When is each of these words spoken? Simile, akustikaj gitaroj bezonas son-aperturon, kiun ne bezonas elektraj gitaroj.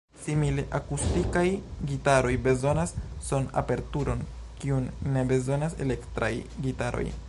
Simile, 0.19 0.63
akustikaj 0.77 1.43
gitaroj 1.91 2.33
bezonas 2.49 2.95
son-aperturon, 3.29 4.27
kiun 4.63 4.89
ne 5.15 5.29
bezonas 5.35 5.81
elektraj 5.87 6.33
gitaroj. 6.69 7.11